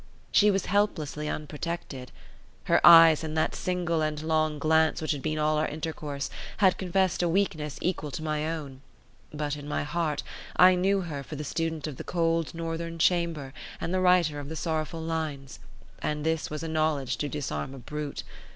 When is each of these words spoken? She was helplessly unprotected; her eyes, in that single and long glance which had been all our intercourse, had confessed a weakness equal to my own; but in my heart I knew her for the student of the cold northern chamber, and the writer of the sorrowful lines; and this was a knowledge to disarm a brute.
She 0.31 0.49
was 0.49 0.65
helplessly 0.65 1.29
unprotected; 1.29 2.11
her 2.63 2.81
eyes, 2.83 3.23
in 3.23 3.35
that 3.35 3.53
single 3.53 4.01
and 4.01 4.19
long 4.23 4.57
glance 4.57 4.99
which 4.99 5.11
had 5.11 5.21
been 5.21 5.37
all 5.37 5.59
our 5.59 5.67
intercourse, 5.67 6.31
had 6.57 6.79
confessed 6.79 7.21
a 7.21 7.29
weakness 7.29 7.77
equal 7.83 8.09
to 8.09 8.23
my 8.23 8.49
own; 8.51 8.81
but 9.31 9.55
in 9.55 9.67
my 9.67 9.83
heart 9.83 10.23
I 10.55 10.73
knew 10.73 11.01
her 11.01 11.21
for 11.21 11.35
the 11.35 11.43
student 11.43 11.85
of 11.85 11.97
the 11.97 12.03
cold 12.03 12.55
northern 12.55 12.97
chamber, 12.97 13.53
and 13.79 13.93
the 13.93 14.01
writer 14.01 14.39
of 14.39 14.49
the 14.49 14.55
sorrowful 14.55 15.01
lines; 15.01 15.59
and 15.99 16.25
this 16.25 16.49
was 16.49 16.63
a 16.63 16.67
knowledge 16.67 17.17
to 17.17 17.29
disarm 17.29 17.75
a 17.75 17.77
brute. 17.77 18.23